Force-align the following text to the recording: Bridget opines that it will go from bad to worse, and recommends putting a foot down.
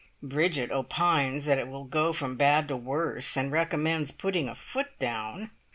Bridget 0.23 0.71
opines 0.71 1.45
that 1.45 1.59
it 1.59 1.67
will 1.67 1.83
go 1.83 2.11
from 2.11 2.35
bad 2.35 2.67
to 2.69 2.75
worse, 2.75 3.37
and 3.37 3.51
recommends 3.51 4.11
putting 4.11 4.49
a 4.49 4.55
foot 4.55 4.97
down. 4.97 5.51